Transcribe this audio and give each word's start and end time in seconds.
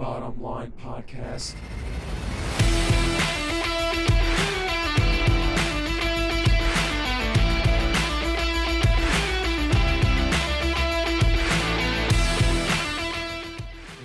Bottom 0.00 0.42
Line 0.42 0.72
Podcast. 0.82 1.54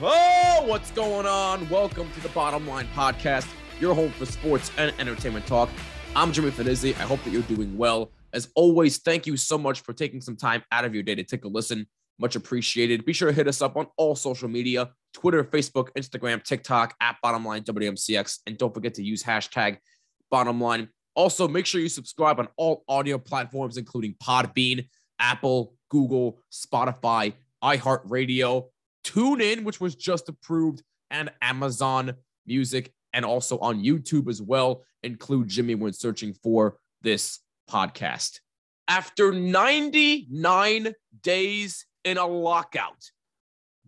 Oh, 0.01 0.65
what's 0.65 0.91
going 0.91 1.25
on? 1.25 1.69
Welcome 1.69 2.11
to 2.11 2.19
the 2.19 2.27
Bottom 2.27 2.67
Line 2.67 2.89
Podcast, 2.93 3.47
your 3.79 3.95
home 3.95 4.11
for 4.11 4.25
sports 4.25 4.71
and 4.77 4.93
entertainment 4.99 5.47
talk. 5.47 5.69
I'm 6.13 6.33
Jimmy 6.33 6.51
Finizzi. 6.51 6.89
I 6.99 7.03
hope 7.03 7.23
that 7.23 7.29
you're 7.29 7.41
doing 7.43 7.77
well. 7.77 8.11
As 8.33 8.49
always, 8.55 8.97
thank 8.97 9.25
you 9.25 9.37
so 9.37 9.57
much 9.57 9.79
for 9.79 9.93
taking 9.93 10.19
some 10.19 10.35
time 10.35 10.61
out 10.73 10.83
of 10.83 10.93
your 10.93 11.03
day 11.03 11.15
to 11.15 11.23
take 11.23 11.45
a 11.45 11.47
listen. 11.47 11.87
Much 12.19 12.35
appreciated. 12.35 13.05
Be 13.05 13.13
sure 13.13 13.29
to 13.29 13.35
hit 13.35 13.47
us 13.47 13.61
up 13.61 13.75
on 13.75 13.87
all 13.97 14.15
social 14.15 14.47
media 14.47 14.89
Twitter, 15.13 15.43
Facebook, 15.43 15.89
Instagram, 15.97 16.43
TikTok 16.43 16.95
at 17.01 17.17
Bottomline 17.23 17.63
WMCX. 17.63 18.39
And 18.47 18.57
don't 18.57 18.73
forget 18.73 18.93
to 18.95 19.03
use 19.03 19.23
hashtag 19.23 19.77
Bottomline. 20.33 20.89
Also, 21.15 21.47
make 21.47 21.65
sure 21.65 21.79
you 21.79 21.89
subscribe 21.89 22.39
on 22.39 22.47
all 22.57 22.83
audio 22.87 23.17
platforms, 23.17 23.77
including 23.77 24.15
Podbean, 24.21 24.87
Apple, 25.19 25.73
Google, 25.89 26.41
Spotify, 26.51 27.33
iHeartRadio, 27.63 28.65
TuneIn, 29.05 29.63
which 29.63 29.79
was 29.79 29.95
just 29.95 30.27
approved, 30.27 30.83
and 31.11 31.31
Amazon 31.41 32.13
Music, 32.45 32.91
and 33.13 33.23
also 33.23 33.57
on 33.59 33.81
YouTube 33.81 34.29
as 34.29 34.41
well. 34.41 34.83
Include 35.03 35.47
Jimmy 35.47 35.75
when 35.75 35.93
searching 35.93 36.33
for 36.43 36.77
this 37.01 37.39
podcast. 37.69 38.39
After 38.87 39.31
99 39.31 40.93
days 41.21 41.85
in 42.05 42.17
a 42.17 42.25
lockout, 42.25 43.11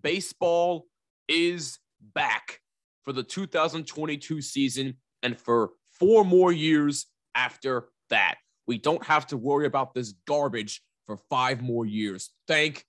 baseball 0.02 0.88
is 1.30 1.80
back 2.14 2.60
for 3.04 3.14
the 3.14 3.24
2022 3.24 4.42
season 4.42 4.96
and 5.24 5.40
for 5.40 5.72
four 5.92 6.26
more 6.26 6.52
years 6.52 7.06
after 7.36 7.88
that. 8.10 8.36
We 8.66 8.78
don't 8.78 9.06
have 9.06 9.28
to 9.28 9.38
worry 9.38 9.66
about 9.66 9.94
this 9.94 10.14
garbage 10.28 10.82
for 11.06 11.18
five 11.30 11.62
more 11.62 11.86
years. 11.86 12.32
Thank 12.48 12.84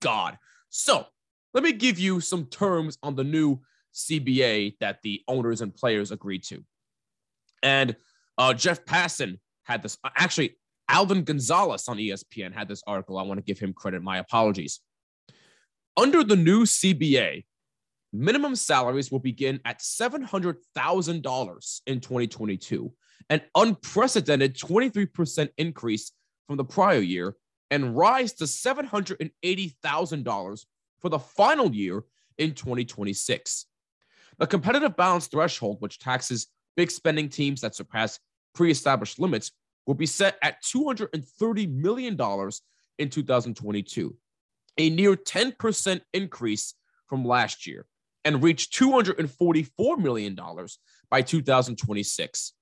God. 0.00 0.36
So, 0.68 1.06
let 1.54 1.64
me 1.64 1.72
give 1.72 1.98
you 1.98 2.20
some 2.20 2.46
terms 2.46 2.98
on 3.02 3.14
the 3.14 3.24
new 3.24 3.60
CBA 3.94 4.76
that 4.80 5.00
the 5.02 5.22
owners 5.28 5.60
and 5.60 5.74
players 5.74 6.10
agreed 6.10 6.44
to. 6.44 6.64
And 7.62 7.94
uh, 8.38 8.54
Jeff 8.54 8.84
Passan 8.84 9.38
had 9.64 9.82
this. 9.82 9.98
Actually, 10.16 10.56
Alden 10.92 11.24
Gonzalez 11.24 11.88
on 11.88 11.96
ESPN 11.96 12.52
had 12.52 12.68
this 12.68 12.84
article. 12.86 13.18
I 13.18 13.22
want 13.22 13.38
to 13.38 13.44
give 13.44 13.58
him 13.58 13.72
credit. 13.72 14.02
My 14.02 14.18
apologies. 14.18 14.80
Under 15.96 16.22
the 16.22 16.36
new 16.36 16.64
CBA, 16.64 17.46
minimum 18.12 18.54
salaries 18.54 19.10
will 19.10 19.18
begin 19.18 19.58
at 19.64 19.80
$700,000 19.80 21.80
in 21.86 22.00
2022, 22.00 22.92
an 23.30 23.40
unprecedented 23.54 24.58
23% 24.58 25.48
increase 25.56 26.12
from 26.46 26.58
the 26.58 26.64
prior 26.64 27.00
year, 27.00 27.36
and 27.70 27.96
rise 27.96 28.34
to 28.34 28.44
$780,000 28.44 30.66
for 31.00 31.08
the 31.08 31.18
final 31.18 31.74
year 31.74 32.04
in 32.36 32.52
2026. 32.52 33.64
The 34.38 34.46
competitive 34.46 34.94
balance 34.94 35.26
threshold, 35.26 35.78
which 35.80 35.98
taxes 35.98 36.48
big 36.76 36.90
spending 36.90 37.30
teams 37.30 37.62
that 37.62 37.74
surpass 37.74 38.20
pre 38.54 38.70
established 38.70 39.18
limits, 39.18 39.52
will 39.86 39.94
be 39.94 40.06
set 40.06 40.36
at 40.42 40.62
$230 40.62 41.72
million 41.72 42.18
in 42.98 43.08
2022, 43.08 44.16
a 44.78 44.90
near 44.90 45.16
10% 45.16 46.00
increase 46.12 46.74
from 47.06 47.24
last 47.24 47.66
year, 47.66 47.86
and 48.24 48.42
reach 48.42 48.70
$244 48.70 49.98
million 49.98 50.38
by 51.10 51.22
2026. 51.22 52.52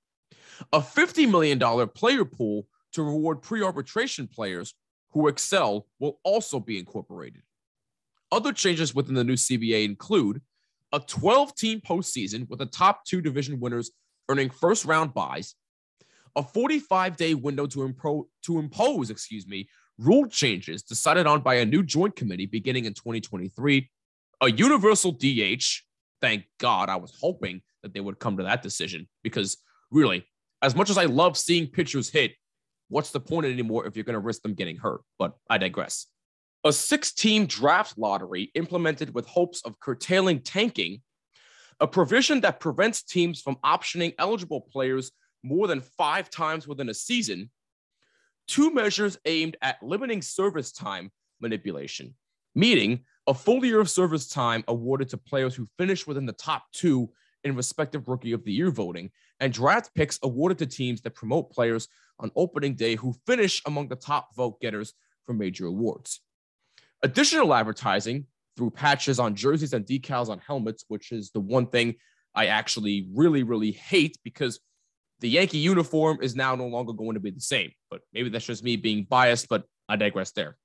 A 0.72 0.80
$50 0.80 1.30
million 1.30 1.88
player 1.88 2.24
pool 2.24 2.66
to 2.92 3.02
reward 3.02 3.42
pre 3.42 3.62
arbitration 3.62 4.26
players 4.26 4.74
who 5.12 5.28
excel 5.28 5.86
will 5.98 6.18
also 6.24 6.60
be 6.60 6.78
incorporated. 6.78 7.42
Other 8.32 8.52
changes 8.52 8.94
within 8.94 9.14
the 9.14 9.24
new 9.24 9.34
CBA 9.34 9.84
include 9.84 10.40
a 10.92 11.00
12 11.00 11.54
team 11.54 11.80
postseason 11.80 12.48
with 12.48 12.58
the 12.58 12.66
top 12.66 13.04
two 13.04 13.20
division 13.20 13.60
winners 13.60 13.90
earning 14.28 14.50
first 14.50 14.84
round 14.84 15.14
byes, 15.14 15.54
a 16.36 16.42
45 16.42 17.16
day 17.16 17.34
window 17.34 17.66
to, 17.66 17.80
impro- 17.80 18.26
to 18.44 18.58
impose, 18.58 19.10
excuse 19.10 19.46
me, 19.46 19.68
rule 19.98 20.26
changes 20.26 20.82
decided 20.82 21.26
on 21.26 21.42
by 21.42 21.56
a 21.56 21.66
new 21.66 21.82
joint 21.82 22.16
committee 22.16 22.46
beginning 22.46 22.86
in 22.86 22.94
2023, 22.94 23.90
a 24.40 24.50
universal 24.50 25.12
DH. 25.12 25.64
Thank 26.20 26.44
God, 26.58 26.88
I 26.88 26.96
was 26.96 27.16
hoping 27.20 27.62
that 27.82 27.94
they 27.94 28.00
would 28.00 28.18
come 28.18 28.36
to 28.36 28.42
that 28.44 28.62
decision 28.62 29.08
because 29.22 29.58
really, 29.90 30.26
as 30.62 30.74
much 30.74 30.90
as 30.90 30.98
I 30.98 31.06
love 31.06 31.36
seeing 31.36 31.66
pitchers 31.66 32.10
hit, 32.10 32.32
what's 32.88 33.10
the 33.10 33.20
point 33.20 33.46
anymore 33.46 33.86
if 33.86 33.96
you're 33.96 34.04
going 34.04 34.14
to 34.14 34.20
risk 34.20 34.42
them 34.42 34.54
getting 34.54 34.76
hurt? 34.76 35.02
But 35.18 35.34
I 35.48 35.58
digress. 35.58 36.06
A 36.64 36.72
six 36.72 37.12
team 37.12 37.46
draft 37.46 37.96
lottery 37.96 38.50
implemented 38.54 39.14
with 39.14 39.26
hopes 39.26 39.62
of 39.64 39.80
curtailing 39.80 40.40
tanking, 40.40 41.00
a 41.78 41.86
provision 41.86 42.42
that 42.42 42.60
prevents 42.60 43.02
teams 43.02 43.40
from 43.40 43.56
optioning 43.64 44.14
eligible 44.18 44.60
players 44.60 45.12
more 45.42 45.66
than 45.66 45.80
five 45.80 46.30
times 46.30 46.66
within 46.68 46.88
a 46.88 46.94
season, 46.94 47.50
two 48.46 48.72
measures 48.72 49.18
aimed 49.24 49.56
at 49.62 49.82
limiting 49.82 50.22
service 50.22 50.72
time 50.72 51.10
manipulation, 51.40 52.14
meaning 52.54 53.00
a 53.26 53.34
full 53.34 53.64
year 53.64 53.80
of 53.80 53.90
service 53.90 54.28
time 54.28 54.64
awarded 54.68 55.08
to 55.08 55.16
players 55.16 55.54
who 55.54 55.68
finish 55.78 56.06
within 56.06 56.26
the 56.26 56.32
top 56.32 56.64
two 56.72 57.10
in 57.44 57.56
respective 57.56 58.08
rookie 58.08 58.32
of 58.32 58.44
the 58.44 58.52
year 58.52 58.70
voting, 58.70 59.10
and 59.40 59.52
draft 59.52 59.94
picks 59.94 60.18
awarded 60.22 60.58
to 60.58 60.66
teams 60.66 61.00
that 61.00 61.14
promote 61.14 61.50
players 61.50 61.88
on 62.18 62.30
opening 62.36 62.74
day 62.74 62.96
who 62.96 63.14
finish 63.26 63.62
among 63.66 63.88
the 63.88 63.96
top 63.96 64.34
vote 64.36 64.60
getters 64.60 64.92
for 65.24 65.32
major 65.32 65.66
awards. 65.66 66.20
Additional 67.02 67.54
advertising 67.54 68.26
through 68.56 68.70
patches 68.70 69.18
on 69.18 69.34
jerseys 69.34 69.72
and 69.72 69.86
decals 69.86 70.28
on 70.28 70.38
helmets, 70.38 70.84
which 70.88 71.12
is 71.12 71.30
the 71.30 71.40
one 71.40 71.66
thing 71.66 71.94
I 72.34 72.46
actually 72.46 73.08
really, 73.14 73.42
really 73.42 73.72
hate 73.72 74.18
because 74.22 74.60
the 75.20 75.28
Yankee 75.28 75.58
uniform 75.58 76.18
is 76.22 76.34
now 76.34 76.54
no 76.54 76.66
longer 76.66 76.92
going 76.92 77.14
to 77.14 77.20
be 77.20 77.30
the 77.30 77.40
same. 77.40 77.70
But 77.90 78.00
maybe 78.12 78.28
that's 78.28 78.46
just 78.46 78.64
me 78.64 78.76
being 78.76 79.04
biased, 79.04 79.48
but 79.48 79.64
I 79.88 79.96
digress 79.96 80.32
there. 80.32 80.56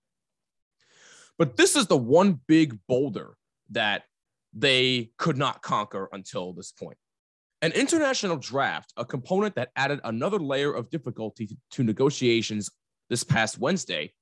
But 1.37 1.57
this 1.57 1.75
is 1.75 1.87
the 1.87 1.97
one 1.97 2.39
big 2.47 2.79
boulder 2.87 3.35
that 3.71 4.03
they 4.53 5.11
could 5.17 5.37
not 5.37 5.61
conquer 5.61 6.07
until 6.13 6.53
this 6.53 6.71
point. 6.71 6.97
An 7.61 7.73
international 7.73 8.37
draft, 8.37 8.93
a 8.95 9.03
component 9.03 9.55
that 9.55 9.71
added 9.75 9.99
another 10.03 10.39
layer 10.39 10.71
of 10.71 10.89
difficulty 10.89 11.57
to 11.71 11.83
negotiations 11.83 12.69
this 13.09 13.23
past 13.23 13.57
Wednesday, 13.57 14.13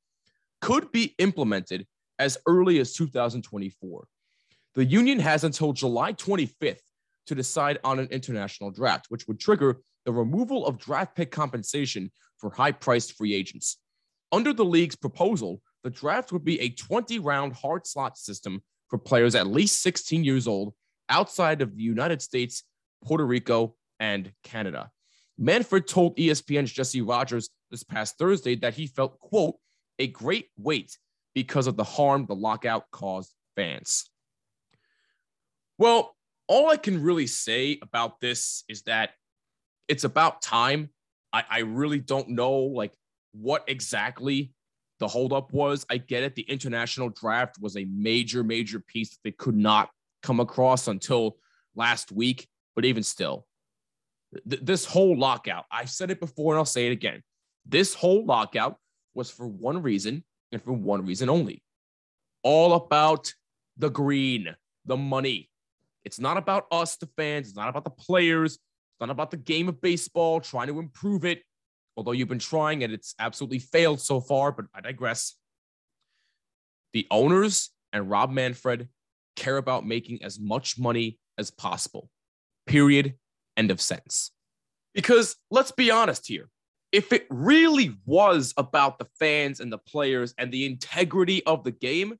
could 0.61 0.91
be 0.91 1.13
implemented 1.19 1.85
as 2.19 2.37
early 2.47 2.79
as 2.79 2.93
2024. 2.93 4.07
The 4.75 4.85
union 4.85 5.19
has 5.19 5.43
until 5.43 5.73
July 5.73 6.13
25th 6.13 6.79
to 7.27 7.35
decide 7.35 7.79
on 7.83 7.99
an 7.99 8.07
international 8.07 8.71
draft, 8.71 9.05
which 9.09 9.27
would 9.27 9.39
trigger 9.39 9.81
the 10.05 10.11
removal 10.11 10.65
of 10.65 10.77
draft 10.77 11.15
pick 11.15 11.31
compensation 11.31 12.11
for 12.37 12.49
high 12.49 12.71
priced 12.71 13.13
free 13.13 13.33
agents. 13.33 13.77
Under 14.31 14.53
the 14.53 14.65
league's 14.65 14.95
proposal, 14.95 15.61
the 15.83 15.89
draft 15.89 16.31
would 16.31 16.43
be 16.43 16.59
a 16.59 16.69
20 16.69 17.19
round 17.19 17.53
hard 17.53 17.85
slot 17.85 18.17
system 18.17 18.61
for 18.89 18.97
players 18.97 19.35
at 19.35 19.47
least 19.47 19.81
16 19.81 20.23
years 20.23 20.47
old 20.47 20.73
outside 21.09 21.61
of 21.61 21.75
the 21.75 21.83
United 21.83 22.21
States, 22.21 22.63
Puerto 23.03 23.25
Rico, 23.25 23.75
and 23.99 24.31
Canada. 24.43 24.89
Manfred 25.37 25.87
told 25.87 26.17
ESPN's 26.17 26.71
Jesse 26.71 27.01
Rogers 27.01 27.49
this 27.71 27.83
past 27.83 28.17
Thursday 28.17 28.55
that 28.57 28.75
he 28.75 28.87
felt, 28.87 29.19
quote, 29.19 29.55
a 29.99 30.07
great 30.07 30.49
weight 30.57 30.97
because 31.33 31.67
of 31.67 31.75
the 31.75 31.83
harm 31.83 32.25
the 32.25 32.35
lockout 32.35 32.85
caused 32.91 33.33
fans. 33.55 34.09
Well, 35.77 36.15
all 36.47 36.69
I 36.69 36.77
can 36.77 37.01
really 37.01 37.27
say 37.27 37.79
about 37.81 38.19
this 38.19 38.63
is 38.67 38.83
that 38.83 39.11
it's 39.87 40.03
about 40.03 40.41
time. 40.41 40.89
I, 41.31 41.43
I 41.49 41.59
really 41.59 41.99
don't 41.99 42.29
know 42.29 42.53
like 42.53 42.93
what 43.33 43.63
exactly 43.67 44.51
the 44.99 45.07
holdup 45.07 45.51
was. 45.51 45.85
I 45.89 45.97
get 45.97 46.23
it. 46.23 46.35
The 46.35 46.43
international 46.43 47.09
draft 47.09 47.57
was 47.59 47.75
a 47.75 47.85
major, 47.85 48.43
major 48.43 48.79
piece 48.79 49.11
that 49.11 49.19
they 49.23 49.31
could 49.31 49.57
not 49.57 49.89
come 50.21 50.39
across 50.39 50.87
until 50.87 51.37
last 51.75 52.11
week. 52.11 52.47
But 52.75 52.85
even 52.85 53.03
still, 53.03 53.45
th- 54.49 54.61
this 54.63 54.85
whole 54.85 55.17
lockout, 55.17 55.65
I've 55.71 55.89
said 55.89 56.09
it 56.11 56.19
before 56.19 56.53
and 56.53 56.59
I'll 56.59 56.65
say 56.65 56.87
it 56.87 56.91
again. 56.91 57.21
This 57.65 57.93
whole 57.93 58.25
lockout 58.25 58.77
was 59.13 59.29
for 59.29 59.47
one 59.47 59.81
reason 59.81 60.23
and 60.51 60.61
for 60.61 60.73
one 60.73 61.05
reason 61.05 61.29
only 61.29 61.63
all 62.43 62.73
about 62.73 63.33
the 63.77 63.89
green, 63.89 64.55
the 64.85 64.97
money. 64.97 65.49
It's 66.03 66.19
not 66.19 66.37
about 66.37 66.67
us, 66.71 66.97
the 66.97 67.07
fans. 67.17 67.47
It's 67.47 67.57
not 67.57 67.69
about 67.69 67.85
the 67.85 67.89
players. 67.89 68.59
Not 69.03 69.11
about 69.11 69.31
the 69.31 69.37
game 69.37 69.67
of 69.67 69.81
baseball, 69.81 70.39
trying 70.39 70.67
to 70.67 70.79
improve 70.79 71.25
it. 71.25 71.43
Although 71.97 72.13
you've 72.13 72.29
been 72.29 72.39
trying 72.39 72.85
and 72.85 72.93
it's 72.93 73.13
absolutely 73.19 73.59
failed 73.59 73.99
so 73.99 74.21
far, 74.21 74.53
but 74.53 74.65
I 74.73 74.79
digress. 74.79 75.35
The 76.93 77.05
owners 77.11 77.71
and 77.91 78.09
Rob 78.09 78.31
Manfred 78.31 78.87
care 79.35 79.57
about 79.57 79.85
making 79.85 80.23
as 80.23 80.39
much 80.39 80.79
money 80.79 81.19
as 81.37 81.51
possible. 81.51 82.09
Period. 82.65 83.15
End 83.57 83.71
of 83.71 83.81
sentence. 83.81 84.31
Because 84.93 85.35
let's 85.51 85.71
be 85.71 85.91
honest 85.91 86.25
here. 86.25 86.47
If 86.93 87.11
it 87.11 87.27
really 87.29 87.97
was 88.05 88.53
about 88.55 88.99
the 88.99 89.07
fans 89.19 89.59
and 89.59 89.69
the 89.69 89.79
players 89.79 90.33
and 90.37 90.49
the 90.49 90.65
integrity 90.65 91.43
of 91.45 91.65
the 91.65 91.71
game, 91.71 92.17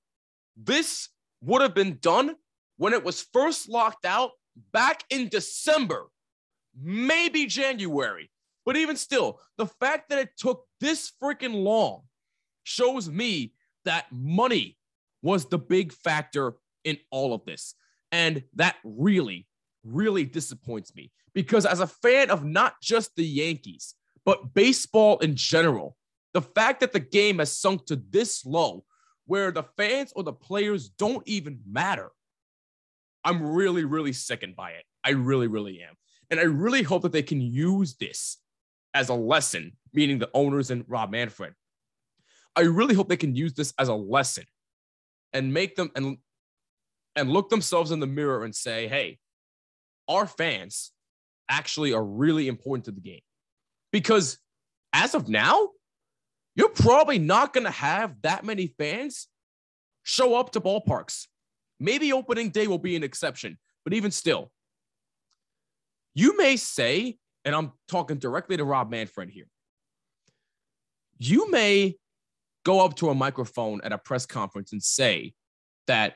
this 0.58 1.08
would 1.42 1.62
have 1.62 1.74
been 1.74 1.98
done 2.02 2.36
when 2.76 2.92
it 2.92 3.06
was 3.06 3.26
first 3.32 3.70
locked 3.70 4.04
out 4.04 4.32
back 4.74 5.06
in 5.10 5.30
December, 5.30 6.08
maybe 6.80 7.46
January. 7.46 8.30
But 8.66 8.78
even 8.78 8.96
still, 8.96 9.40
the 9.58 9.68
fact 9.68 10.10
that 10.10 10.20
it 10.20 10.38
took 10.38 10.66
this 10.80 11.12
freaking 11.22 11.64
long 11.64 12.04
shows 12.64 13.10
me 13.10 13.54
that 13.86 14.06
money 14.12 14.78
was 15.22 15.46
the 15.46 15.58
big 15.58 15.92
factor 15.92 16.56
in 16.84 16.98
all 17.12 17.34
of 17.34 17.44
this. 17.46 17.75
And 18.12 18.44
that 18.56 18.75
really, 18.84 19.48
really 19.84 20.24
disappoints 20.24 20.96
me 20.96 21.12
because, 21.34 21.66
as 21.66 21.80
a 21.80 21.88
fan 21.88 22.30
of 22.30 22.46
not 22.46 22.80
just 22.81 23.16
the 23.16 23.25
Yankees, 23.25 23.96
but 24.25 24.54
baseball 24.54 25.18
in 25.20 25.36
general, 25.36 25.98
the 26.34 26.42
fact 26.42 26.80
that 26.80 26.94
the 26.94 27.00
game 27.00 27.40
has 27.40 27.58
sunk 27.58 27.86
to 27.88 27.96
this 27.96 28.46
low 28.46 28.86
where 29.25 29.52
the 29.52 29.64
fans 29.78 30.14
or 30.16 30.24
the 30.24 30.34
players 30.34 30.90
don't 30.90 31.28
even 31.28 31.60
matter, 31.70 32.12
I'm 33.24 33.54
really, 33.54 33.84
really 33.84 34.14
sickened 34.14 34.56
by 34.56 34.72
it. 34.72 34.84
I 35.04 35.12
really, 35.12 35.48
really 35.48 35.81
am. 35.81 35.96
And 36.30 36.40
I 36.40 36.44
really 36.44 36.84
hope 36.84 37.04
that 37.04 37.12
they 37.12 37.24
can 37.24 37.42
use 37.42 37.96
this 37.96 38.38
as 38.94 39.10
a 39.10 39.14
lesson, 39.14 39.74
meaning 39.94 40.20
the 40.20 40.30
owners 40.34 40.72
and 40.72 40.86
Rob 40.88 41.12
Manfred. 41.12 41.54
I 42.56 42.62
really 42.62 42.96
hope 42.96 43.10
they 43.10 43.18
can 43.18 43.36
use 43.36 43.54
this 43.54 43.74
as 43.80 43.88
a 43.88 43.96
lesson 43.96 44.46
and 45.34 45.54
make 45.54 45.75
them 45.75 45.92
and 45.96 46.18
and 47.16 47.31
look 47.31 47.50
themselves 47.50 47.92
in 47.92 48.00
the 48.00 48.08
mirror 48.08 48.44
and 48.44 48.56
say, 48.56 48.88
hey, 48.88 49.20
our 50.08 50.25
fans 50.25 50.92
actually 51.50 51.94
are 51.94 52.04
really 52.04 52.48
important 52.48 52.86
to 52.86 52.92
the 52.92 53.02
game. 53.02 53.22
Because 53.92 54.40
as 54.94 55.14
of 55.14 55.30
now, 55.30 55.70
you're 56.56 56.70
probably 56.70 57.20
not 57.20 57.54
going 57.54 57.66
to 57.66 57.72
have 57.72 58.16
that 58.24 58.44
many 58.44 58.74
fans 58.78 59.28
show 60.04 60.36
up 60.36 60.52
to 60.52 60.62
ballparks. 60.62 61.28
Maybe 61.80 62.14
opening 62.14 62.50
day 62.50 62.68
will 62.68 62.80
be 62.80 62.96
an 62.96 63.04
exception, 63.04 63.58
but 63.84 63.94
even 63.94 64.12
still, 64.12 64.52
you 66.13 66.38
may 66.38 66.56
say, 66.56 67.18
and 67.45 67.56
I'm 67.56 67.71
talking 67.88 68.18
directly 68.18 68.57
to 68.57 68.63
Rob 68.63 68.89
Manfred 68.89 69.30
here, 69.30 69.48
you 71.18 71.50
may 71.51 71.95
go 72.65 72.83
up 72.83 72.95
to 72.95 73.10
a 73.10 73.15
microphone 73.15 73.81
at 73.83 73.92
a 73.92 73.98
press 73.98 74.25
conference 74.25 74.71
and 74.71 74.81
say 74.81 75.33
that 75.88 76.15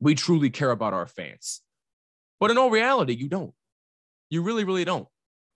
we 0.00 0.14
truly 0.14 0.50
care 0.50 0.70
about 0.70 0.92
our 0.92 1.06
fans. 1.06 1.60
But 2.40 2.50
in 2.50 2.58
all 2.58 2.70
reality, 2.70 3.14
you 3.14 3.28
don't. 3.28 3.54
You 4.30 4.42
really, 4.42 4.64
really 4.64 4.84
don't. 4.84 5.06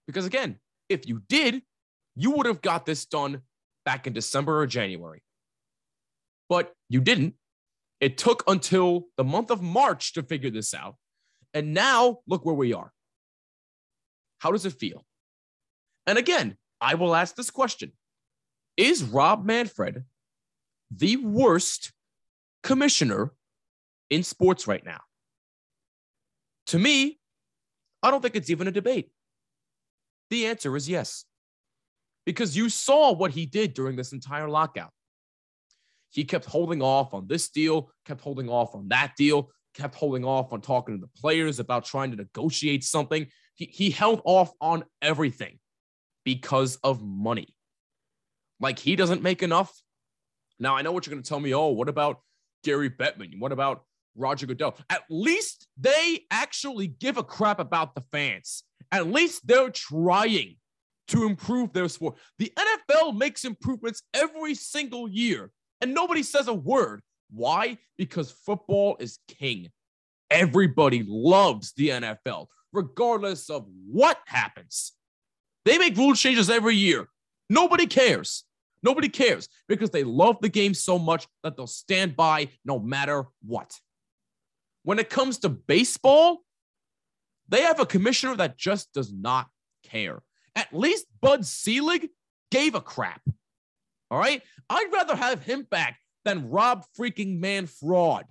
Because 0.06 0.26
again, 0.26 0.58
if 0.88 1.08
you 1.08 1.22
did, 1.28 1.62
you 2.14 2.30
would 2.32 2.46
have 2.46 2.62
got 2.62 2.86
this 2.86 3.06
done 3.06 3.42
back 3.84 4.06
in 4.06 4.12
December 4.12 4.60
or 4.60 4.66
January. 4.66 5.22
But 6.48 6.72
you 6.88 7.00
didn't. 7.00 7.34
It 8.00 8.18
took 8.18 8.44
until 8.46 9.06
the 9.16 9.24
month 9.24 9.50
of 9.50 9.62
March 9.62 10.12
to 10.14 10.22
figure 10.22 10.50
this 10.50 10.74
out. 10.74 10.96
And 11.54 11.74
now 11.74 12.18
look 12.26 12.44
where 12.44 12.54
we 12.54 12.72
are. 12.72 12.92
How 14.46 14.52
does 14.52 14.64
it 14.64 14.74
feel? 14.74 15.04
And 16.06 16.18
again, 16.18 16.56
I 16.80 16.94
will 16.94 17.16
ask 17.16 17.34
this 17.34 17.50
question 17.50 17.90
Is 18.76 19.02
Rob 19.02 19.44
Manfred 19.44 20.04
the 20.88 21.16
worst 21.16 21.90
commissioner 22.62 23.32
in 24.08 24.22
sports 24.22 24.68
right 24.68 24.86
now? 24.86 25.00
To 26.68 26.78
me, 26.78 27.18
I 28.04 28.12
don't 28.12 28.20
think 28.22 28.36
it's 28.36 28.48
even 28.48 28.68
a 28.68 28.70
debate. 28.70 29.10
The 30.30 30.46
answer 30.46 30.76
is 30.76 30.88
yes. 30.88 31.24
Because 32.24 32.56
you 32.56 32.68
saw 32.68 33.14
what 33.14 33.32
he 33.32 33.46
did 33.46 33.74
during 33.74 33.96
this 33.96 34.12
entire 34.12 34.48
lockout. 34.48 34.92
He 36.10 36.22
kept 36.22 36.44
holding 36.44 36.82
off 36.82 37.14
on 37.14 37.26
this 37.26 37.48
deal, 37.48 37.90
kept 38.04 38.20
holding 38.20 38.48
off 38.48 38.76
on 38.76 38.86
that 38.90 39.14
deal, 39.18 39.50
kept 39.74 39.96
holding 39.96 40.24
off 40.24 40.52
on 40.52 40.60
talking 40.60 40.94
to 40.94 41.00
the 41.00 41.20
players 41.20 41.58
about 41.58 41.84
trying 41.84 42.12
to 42.12 42.16
negotiate 42.16 42.84
something. 42.84 43.26
He, 43.56 43.66
he 43.66 43.90
held 43.90 44.22
off 44.24 44.52
on 44.60 44.84
everything 45.02 45.58
because 46.24 46.76
of 46.84 47.02
money. 47.02 47.54
Like 48.60 48.78
he 48.78 48.96
doesn't 48.96 49.22
make 49.22 49.42
enough. 49.42 49.72
Now, 50.58 50.76
I 50.76 50.82
know 50.82 50.92
what 50.92 51.06
you're 51.06 51.12
going 51.12 51.22
to 51.22 51.28
tell 51.28 51.40
me. 51.40 51.54
Oh, 51.54 51.68
what 51.68 51.88
about 51.88 52.20
Gary 52.64 52.88
Bettman? 52.88 53.38
What 53.38 53.52
about 53.52 53.84
Roger 54.14 54.46
Goodell? 54.46 54.76
At 54.88 55.02
least 55.10 55.66
they 55.76 56.20
actually 56.30 56.86
give 56.86 57.18
a 57.18 57.22
crap 57.22 57.58
about 57.58 57.94
the 57.94 58.02
fans. 58.12 58.62
At 58.92 59.08
least 59.08 59.46
they're 59.46 59.70
trying 59.70 60.56
to 61.08 61.24
improve 61.24 61.72
their 61.72 61.88
sport. 61.88 62.16
The 62.38 62.52
NFL 62.56 63.16
makes 63.16 63.44
improvements 63.44 64.02
every 64.14 64.54
single 64.54 65.08
year, 65.08 65.50
and 65.80 65.92
nobody 65.94 66.22
says 66.22 66.48
a 66.48 66.54
word. 66.54 67.02
Why? 67.30 67.78
Because 67.96 68.30
football 68.30 68.96
is 69.00 69.18
king. 69.28 69.68
Everybody 70.30 71.04
loves 71.06 71.72
the 71.76 71.90
NFL, 71.90 72.46
regardless 72.76 73.50
of 73.50 73.66
what 73.90 74.18
happens. 74.26 74.92
They 75.64 75.78
make 75.78 75.96
rule 75.96 76.14
changes 76.14 76.50
every 76.50 76.76
year. 76.76 77.08
Nobody 77.48 77.86
cares. 77.86 78.44
Nobody 78.82 79.08
cares 79.08 79.48
because 79.66 79.90
they 79.90 80.04
love 80.04 80.36
the 80.40 80.48
game 80.48 80.74
so 80.74 80.98
much 80.98 81.26
that 81.42 81.56
they'll 81.56 81.66
stand 81.66 82.14
by 82.14 82.50
no 82.64 82.78
matter 82.78 83.24
what. 83.44 83.72
When 84.84 84.98
it 84.98 85.10
comes 85.10 85.38
to 85.38 85.48
baseball, 85.48 86.42
they 87.48 87.62
have 87.62 87.80
a 87.80 87.86
commissioner 87.86 88.36
that 88.36 88.56
just 88.56 88.92
does 88.92 89.12
not 89.12 89.48
care. 89.82 90.22
At 90.54 90.72
least 90.72 91.06
Bud 91.20 91.44
Selig 91.44 92.10
gave 92.50 92.74
a 92.74 92.80
crap. 92.80 93.22
All 94.10 94.18
right. 94.18 94.42
I'd 94.68 94.90
rather 94.92 95.16
have 95.16 95.42
him 95.42 95.66
back 95.68 95.98
than 96.24 96.50
Rob 96.50 96.84
freaking 96.98 97.40
man 97.40 97.66
fraud. 97.66 98.26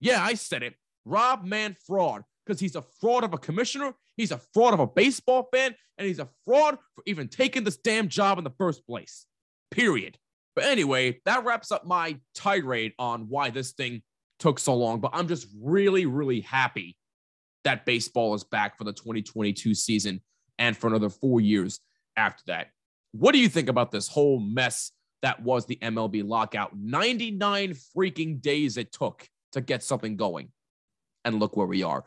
Yeah, 0.00 0.22
I 0.22 0.34
said 0.34 0.62
it. 0.62 0.74
Rob 1.04 1.44
Manfred 1.44 2.24
because 2.44 2.60
he's 2.60 2.76
a 2.76 2.82
fraud 3.00 3.24
of 3.24 3.32
a 3.32 3.38
commissioner, 3.38 3.94
he's 4.16 4.32
a 4.32 4.40
fraud 4.52 4.74
of 4.74 4.80
a 4.80 4.86
baseball 4.86 5.48
fan, 5.52 5.74
and 5.98 6.06
he's 6.06 6.18
a 6.18 6.28
fraud 6.44 6.78
for 6.94 7.02
even 7.06 7.28
taking 7.28 7.64
this 7.64 7.76
damn 7.76 8.08
job 8.08 8.38
in 8.38 8.44
the 8.44 8.50
first 8.50 8.86
place. 8.86 9.26
Period. 9.70 10.18
But 10.54 10.64
anyway, 10.64 11.20
that 11.24 11.44
wraps 11.44 11.72
up 11.72 11.86
my 11.86 12.18
tirade 12.34 12.92
on 12.98 13.28
why 13.28 13.50
this 13.50 13.72
thing 13.72 14.02
took 14.38 14.58
so 14.58 14.74
long. 14.74 15.00
But 15.00 15.12
I'm 15.14 15.28
just 15.28 15.48
really, 15.60 16.06
really 16.06 16.40
happy 16.40 16.96
that 17.64 17.86
baseball 17.86 18.34
is 18.34 18.44
back 18.44 18.76
for 18.78 18.84
the 18.84 18.92
2022 18.92 19.74
season 19.74 20.20
and 20.58 20.76
for 20.76 20.86
another 20.86 21.08
four 21.08 21.40
years 21.40 21.80
after 22.16 22.42
that. 22.46 22.68
What 23.12 23.32
do 23.32 23.38
you 23.38 23.48
think 23.48 23.68
about 23.68 23.90
this 23.90 24.08
whole 24.08 24.38
mess 24.38 24.92
that 25.22 25.42
was 25.42 25.66
the 25.66 25.76
MLB 25.76 26.26
lockout? 26.26 26.76
99 26.76 27.74
freaking 27.96 28.40
days 28.40 28.76
it 28.76 28.92
took 28.92 29.28
to 29.52 29.60
get 29.60 29.82
something 29.82 30.16
going. 30.16 30.50
And 31.24 31.40
look 31.40 31.56
where 31.56 31.66
we 31.66 31.82
are. 31.82 32.04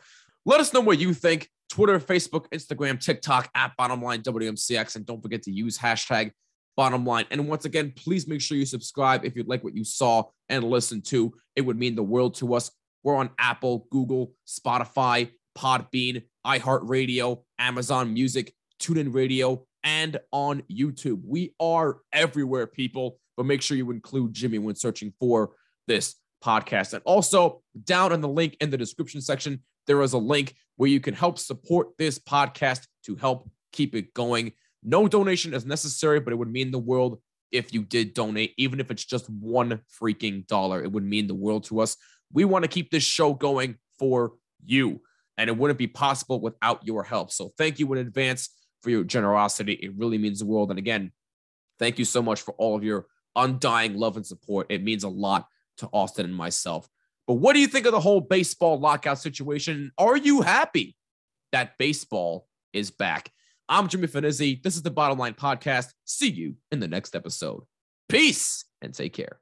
Let 0.48 0.62
us 0.62 0.72
know 0.72 0.80
what 0.80 0.98
you 0.98 1.14
think. 1.14 1.50
Twitter, 1.70 2.00
Facebook, 2.00 2.48
Instagram, 2.54 3.02
TikTok 3.02 3.50
at 3.54 3.76
Bottom 3.76 4.02
Line 4.02 4.22
WMCX. 4.22 4.96
And 4.96 5.06
don't 5.06 5.22
forget 5.22 5.44
to 5.44 5.52
use 5.52 5.78
hashtag 5.78 6.32
Bottom 6.78 7.06
Line. 7.06 7.26
And 7.32 7.50
once 7.50 7.66
again, 7.66 7.92
please 7.98 8.30
make 8.30 8.40
sure 8.40 8.56
you 8.56 8.66
subscribe 8.66 9.26
if 9.26 9.36
you'd 9.36 9.50
like 9.50 9.62
what 9.66 9.76
you 9.76 9.84
saw 9.84 10.24
and 10.48 10.64
listen 10.64 11.02
to. 11.02 11.34
It 11.58 11.64
would 11.64 11.78
mean 11.78 11.96
the 11.96 12.04
world 12.04 12.36
to 12.36 12.54
us. 12.54 12.72
We're 13.04 13.18
on 13.18 13.32
Apple, 13.38 13.88
Google, 13.92 14.32
Spotify, 14.48 15.32
Podbean, 15.58 16.24
iHeartRadio, 16.46 17.44
Amazon 17.60 18.14
Music, 18.14 18.54
TuneIn 18.82 19.14
Radio, 19.14 19.66
and 19.84 20.18
on 20.32 20.64
YouTube. 20.72 21.24
We 21.26 21.56
are 21.60 21.98
everywhere, 22.14 22.68
people. 22.68 23.20
But 23.36 23.48
make 23.48 23.62
sure 23.62 23.76
you 23.76 23.92
include 23.92 24.32
Jimmy 24.32 24.60
when 24.60 24.76
searching 24.76 25.12
for 25.20 25.56
this 25.88 26.16
podcast. 26.42 26.94
And 26.94 27.02
also, 27.04 27.64
down 27.84 28.14
in 28.14 28.22
the 28.22 28.30
link 28.30 28.56
in 28.62 28.70
the 28.70 28.78
description 28.78 29.20
section, 29.20 29.62
there 29.88 30.02
is 30.02 30.14
a 30.14 30.18
link 30.18 30.56
where 30.76 30.90
you 30.90 31.00
can 31.00 31.14
help 31.14 31.40
support 31.40 31.98
this 31.98 32.20
podcast 32.20 32.86
to 33.06 33.16
help 33.16 33.50
keep 33.72 33.96
it 33.96 34.14
going. 34.14 34.52
No 34.84 35.08
donation 35.08 35.54
is 35.54 35.66
necessary, 35.66 36.20
but 36.20 36.34
it 36.34 36.36
would 36.36 36.52
mean 36.52 36.72
the 36.72 36.80
world 36.80 37.20
if 37.52 37.74
you 37.74 37.84
did 37.84 38.14
donate, 38.14 38.54
even 38.58 38.80
if 38.80 38.92
it's 38.92 39.06
just 39.06 39.30
one 39.30 39.82
freaking 40.02 40.46
dollar. 40.48 40.84
It 40.84 40.92
would 40.92 41.04
mean 41.04 41.28
the 41.28 41.34
world 41.34 41.64
to 41.66 41.80
us. 41.80 41.98
We 42.32 42.46
want 42.46 42.64
to 42.64 42.70
keep 42.70 42.92
this 42.92 43.04
show 43.04 43.34
going 43.34 43.78
for 43.98 44.34
you, 44.66 45.02
and 45.38 45.50
it 45.50 45.58
wouldn't 45.58 45.80
be 45.80 45.88
possible 45.88 46.42
without 46.42 46.86
your 46.86 47.04
help. 47.04 47.32
So 47.32 47.52
thank 47.58 47.80
you 47.80 47.92
in 47.94 48.00
advance 48.00 48.50
for 48.84 48.90
your 48.90 49.04
generosity. 49.04 49.74
It 49.74 49.94
really 49.98 50.18
means 50.18 50.40
the 50.40 50.46
world. 50.46 50.70
And 50.70 50.78
again, 50.78 51.12
thank 51.80 51.98
you 51.98 52.06
so 52.06 52.22
much 52.22 52.42
for 52.42 52.54
all 52.54 52.76
of 52.76 52.84
your 52.84 53.08
undying 53.36 53.96
love 53.96 54.18
and 54.18 54.26
support. 54.26 54.68
It 54.70 54.84
means 54.84 55.04
a 55.04 55.10
lot 55.10 55.48
to 55.78 55.88
Austin 55.94 56.26
and 56.26 56.36
myself. 56.36 56.88
But 57.28 57.36
what 57.36 57.54
do 57.54 57.60
you 57.60 57.68
think 57.68 57.86
of 57.86 57.92
the 57.92 58.00
whole 58.00 58.22
baseball 58.22 58.80
lockout 58.80 59.20
situation? 59.20 59.92
Are 59.98 60.16
you 60.16 60.42
happy 60.42 60.96
that 61.52 61.78
baseball 61.78 62.48
is 62.72 62.90
back? 62.90 63.32
I'm 63.68 63.90
Jimmy 63.90 64.08
Finizzi. 64.08 64.64
This 64.64 64.78
is 64.78 64.82
the 64.82 64.92
Bottom 64.92 65.20
Line 65.20 65.34
Podcast. 65.34 65.92
See 66.06 66.30
you 66.30 66.56
in 66.72 66.80
the 66.80 66.88
next 66.88 67.16
episode. 67.16 67.64
Peace 68.08 68.64
and 68.82 68.94
take 68.94 69.12
care. 69.12 69.40